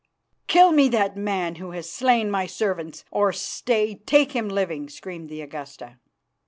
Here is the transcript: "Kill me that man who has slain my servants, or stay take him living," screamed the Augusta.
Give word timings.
"Kill 0.47 0.71
me 0.71 0.89
that 0.89 1.15
man 1.15 1.57
who 1.57 1.69
has 1.73 1.87
slain 1.87 2.31
my 2.31 2.47
servants, 2.47 3.05
or 3.11 3.31
stay 3.31 3.93
take 3.93 4.31
him 4.31 4.49
living," 4.49 4.89
screamed 4.89 5.29
the 5.29 5.41
Augusta. 5.41 5.99